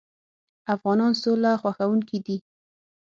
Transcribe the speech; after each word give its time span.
افغانان 0.75 1.11
سوله 1.21 1.51
خوښوونکي 1.61 2.17
دي. 2.25 2.37